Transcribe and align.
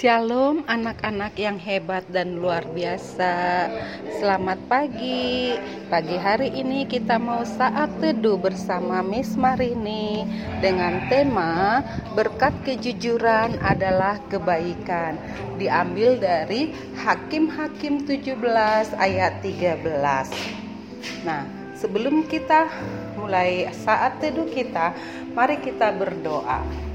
Shalom 0.00 0.64
anak-anak 0.64 1.36
yang 1.36 1.60
hebat 1.60 2.08
dan 2.08 2.40
luar 2.40 2.64
biasa. 2.72 3.68
Selamat 4.16 4.56
pagi. 4.64 5.52
Pagi 5.92 6.16
hari 6.16 6.56
ini 6.56 6.88
kita 6.88 7.20
mau 7.20 7.44
saat 7.44 7.92
teduh 8.00 8.40
bersama 8.40 9.04
Miss 9.04 9.36
Marini 9.36 10.24
Dengan 10.64 11.04
tema 11.12 11.84
Berkat 12.16 12.56
kejujuran 12.64 13.60
adalah 13.60 14.16
kebaikan 14.32 15.20
Diambil 15.60 16.16
dari 16.16 16.72
Hakim-Hakim 16.96 18.08
17 18.08 18.40
ayat 18.96 19.44
13 19.44 19.84
Nah 21.28 21.44
sebelum 21.76 22.24
kita 22.24 22.72
mulai 23.20 23.68
saat 23.76 24.16
teduh 24.16 24.48
kita 24.48 24.96
Mari 25.36 25.60
kita 25.60 25.92
berdoa 25.92 26.88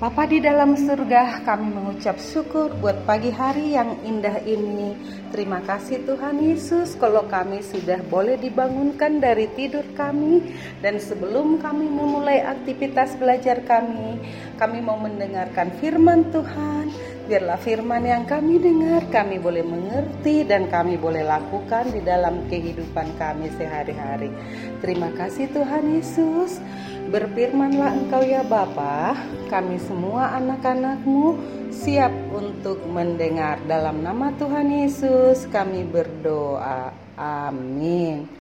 Bapa 0.00 0.24
di 0.24 0.40
dalam 0.40 0.80
surga, 0.80 1.44
kami 1.44 1.76
mengucap 1.76 2.16
syukur 2.16 2.72
buat 2.80 3.04
pagi 3.04 3.28
hari 3.28 3.76
yang 3.76 4.00
indah 4.00 4.40
ini. 4.48 4.96
Terima 5.28 5.60
kasih 5.60 6.08
Tuhan 6.08 6.40
Yesus 6.40 6.96
kalau 6.96 7.28
kami 7.28 7.60
sudah 7.60 8.00
boleh 8.08 8.40
dibangunkan 8.40 9.20
dari 9.20 9.52
tidur 9.52 9.84
kami 9.92 10.56
dan 10.80 10.96
sebelum 10.96 11.60
kami 11.60 11.84
memulai 11.84 12.40
aktivitas 12.40 13.12
belajar 13.20 13.60
kami, 13.68 14.16
kami 14.56 14.80
mau 14.80 14.96
mendengarkan 14.96 15.68
firman 15.84 16.32
Tuhan. 16.32 16.88
Biarlah 17.28 17.60
firman 17.60 18.06
yang 18.06 18.24
kami 18.24 18.56
dengar 18.56 19.04
kami 19.12 19.36
boleh 19.36 19.60
mengerti 19.60 20.46
dan 20.48 20.70
kami 20.72 20.96
boleh 20.96 21.26
lakukan 21.26 21.92
di 21.92 22.00
dalam 22.00 22.48
kehidupan 22.48 23.20
kami 23.20 23.52
sehari-hari. 23.54 24.32
Terima 24.80 25.12
kasih 25.12 25.52
Tuhan 25.52 25.84
Yesus. 25.92 26.62
Berfirmanlah 27.10 27.90
engkau 28.06 28.22
ya 28.22 28.46
Bapa, 28.46 29.18
kami 29.50 29.82
semua 29.82 30.38
anak-anakmu 30.38 31.36
siap 31.74 32.14
untuk 32.30 32.80
mendengar. 32.86 33.58
Dalam 33.66 34.00
nama 34.00 34.30
Tuhan 34.38 34.86
Yesus 34.86 35.50
kami 35.50 35.82
berdoa. 35.84 36.94
Amin. 37.18 38.39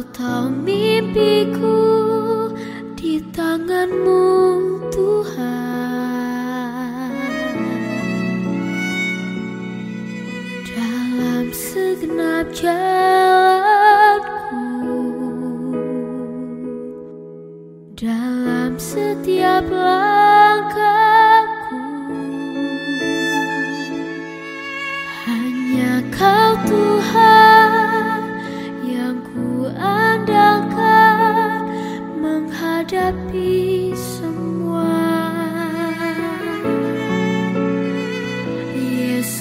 Kau 0.00 0.08
tahu 0.16 0.64
mimpiku 0.64 1.76
di 2.96 3.20
tanganmu 3.36 4.24
Tuhan. 4.88 6.32
Dalam 10.72 11.52
segenap 11.52 12.48
jalanku 12.48 13.92
Dalam 17.92 18.80
setiap 18.80 19.68
langkahku 19.68 20.96
Hanya 25.28 26.00
kau 26.08 26.56
Tuhan. 26.64 27.49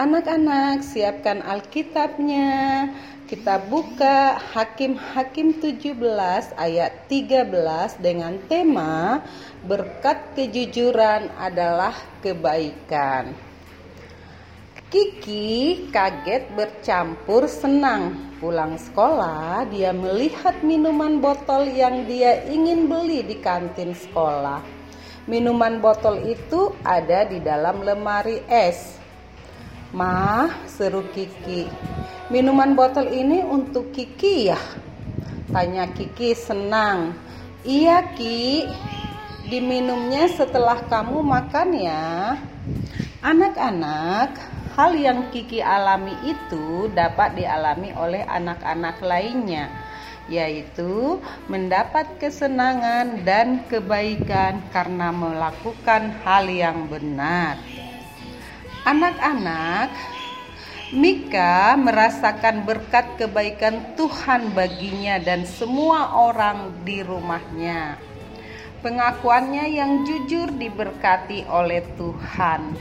Anak-anak 0.00 0.80
siapkan 0.80 1.44
Alkitabnya. 1.44 2.88
Kita 3.28 3.60
buka 3.60 4.32
Hakim-Hakim 4.56 5.60
17 5.60 5.92
ayat 6.56 7.04
13 7.04 8.00
dengan 8.00 8.40
tema 8.48 9.20
berkat 9.68 10.32
kejujuran 10.32 11.28
adalah 11.36 11.92
kebaikan. 12.24 13.49
Kiki 14.90 15.86
kaget 15.94 16.50
bercampur 16.58 17.46
senang. 17.46 18.34
Pulang 18.42 18.74
sekolah, 18.74 19.62
dia 19.70 19.94
melihat 19.94 20.66
minuman 20.66 21.22
botol 21.22 21.70
yang 21.70 22.10
dia 22.10 22.42
ingin 22.50 22.90
beli 22.90 23.22
di 23.22 23.38
kantin 23.38 23.94
sekolah. 23.94 24.58
Minuman 25.30 25.78
botol 25.78 26.26
itu 26.26 26.74
ada 26.82 27.22
di 27.22 27.38
dalam 27.38 27.86
lemari 27.86 28.42
es. 28.50 28.98
Ma, 29.94 30.50
seru 30.66 31.06
Kiki. 31.14 31.70
Minuman 32.34 32.74
botol 32.74 33.14
ini 33.14 33.46
untuk 33.46 33.94
Kiki 33.94 34.50
ya? 34.50 34.58
Tanya 35.54 35.86
Kiki 35.94 36.34
senang. 36.34 37.14
Iya 37.62 38.10
Ki, 38.18 38.66
diminumnya 39.46 40.26
setelah 40.34 40.82
kamu 40.82 41.22
makan 41.22 41.68
ya. 41.78 42.34
Anak-anak, 43.22 44.58
hal 44.74 44.94
yang 44.94 45.30
Kiki 45.34 45.58
alami 45.58 46.14
itu 46.22 46.90
dapat 46.94 47.34
dialami 47.34 47.90
oleh 47.94 48.22
anak-anak 48.26 49.02
lainnya, 49.02 49.70
yaitu 50.30 51.18
mendapat 51.50 52.06
kesenangan 52.22 53.26
dan 53.26 53.66
kebaikan 53.66 54.62
karena 54.70 55.10
melakukan 55.10 56.14
hal 56.22 56.46
yang 56.46 56.86
benar. 56.86 57.58
Anak-anak, 58.86 59.92
Mika 60.90 61.78
merasakan 61.78 62.66
berkat 62.66 63.14
kebaikan 63.14 63.94
Tuhan 63.94 64.50
baginya 64.50 65.22
dan 65.22 65.46
semua 65.46 66.18
orang 66.18 66.82
di 66.82 66.98
rumahnya. 66.98 67.94
Pengakuannya 68.82 69.70
yang 69.70 70.02
jujur 70.02 70.50
diberkati 70.50 71.46
oleh 71.46 71.86
Tuhan. 71.94 72.74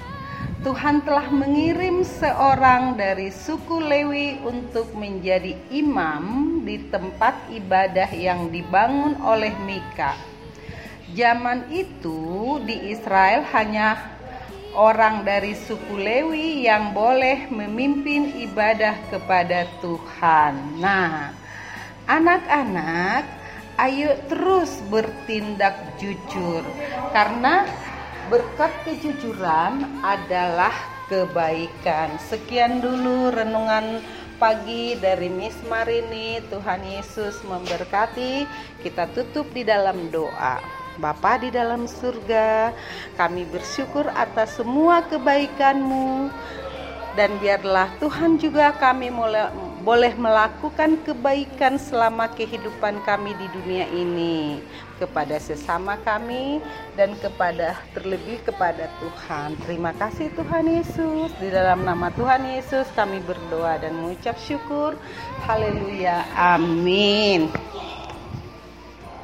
Tuhan 0.60 1.08
telah 1.08 1.32
mengirim 1.32 2.04
seorang 2.04 3.00
dari 3.00 3.32
suku 3.32 3.80
Lewi 3.80 4.44
untuk 4.44 4.92
menjadi 4.92 5.56
imam 5.72 6.60
di 6.68 6.92
tempat 6.92 7.48
ibadah 7.48 8.12
yang 8.12 8.52
dibangun 8.52 9.16
oleh 9.24 9.56
Mika. 9.64 10.20
Zaman 11.16 11.72
itu 11.72 12.60
di 12.68 12.92
Israel 12.92 13.48
hanya 13.56 14.20
orang 14.76 15.24
dari 15.24 15.56
suku 15.56 15.96
Lewi 15.96 16.68
yang 16.68 16.92
boleh 16.92 17.48
memimpin 17.48 18.44
ibadah 18.44 19.00
kepada 19.10 19.66
Tuhan. 19.80 20.78
Nah, 20.78 21.34
anak-anak, 22.04 23.24
ayo 23.80 24.12
terus 24.28 24.84
bertindak 24.92 25.96
jujur 25.98 26.68
karena 27.16 27.64
berkat 28.30 28.70
kejujuran 28.86 30.06
adalah 30.06 30.72
kebaikan. 31.10 32.22
Sekian 32.22 32.78
dulu 32.78 33.34
renungan 33.34 34.06
pagi 34.38 34.94
dari 35.02 35.34
Miss 35.34 35.58
Marini. 35.66 36.38
Tuhan 36.48 36.86
Yesus 36.86 37.42
memberkati. 37.42 38.46
Kita 38.86 39.10
tutup 39.12 39.50
di 39.50 39.66
dalam 39.66 40.14
doa. 40.14 40.62
Bapa 41.00 41.40
di 41.40 41.50
dalam 41.50 41.88
surga, 41.88 42.76
kami 43.16 43.48
bersyukur 43.48 44.04
atas 44.12 44.60
semua 44.60 45.00
kebaikanmu 45.08 46.28
dan 47.16 47.40
biarlah 47.40 47.88
Tuhan 48.04 48.36
juga 48.36 48.76
kami 48.76 49.08
mulai 49.08 49.48
boleh 49.82 50.12
melakukan 50.20 51.00
kebaikan 51.08 51.80
selama 51.80 52.28
kehidupan 52.36 53.00
kami 53.08 53.32
di 53.40 53.48
dunia 53.56 53.86
ini 53.96 54.60
kepada 55.00 55.40
sesama 55.40 55.96
kami 56.04 56.60
dan 57.00 57.16
kepada 57.24 57.80
terlebih 57.96 58.44
kepada 58.44 58.92
Tuhan. 59.00 59.56
Terima 59.64 59.96
kasih 59.96 60.28
Tuhan 60.36 60.68
Yesus. 60.68 61.32
Di 61.40 61.48
dalam 61.48 61.88
nama 61.88 62.12
Tuhan 62.12 62.44
Yesus 62.44 62.86
kami 62.92 63.24
berdoa 63.24 63.80
dan 63.80 63.96
mengucap 63.96 64.36
syukur. 64.36 65.00
Haleluya. 65.48 66.28
Amin. 66.36 67.48